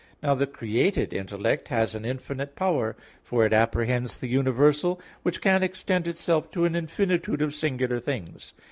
Now 0.23 0.33
the 0.33 0.47
created 0.47 1.13
intellect 1.13 1.67
has 1.67 1.93
an 1.93 2.05
infinite 2.05 2.55
power; 2.55 2.95
for 3.23 3.45
it 3.45 3.53
apprehends 3.53 4.17
the 4.17 4.27
universal, 4.27 4.99
which 5.21 5.41
can 5.41 5.61
extend 5.61 6.07
itself 6.07 6.49
to 6.53 6.65
an 6.65 6.75
infinitude 6.75 7.43
of 7.43 7.53
singular 7.53 7.99
things. 7.99 8.53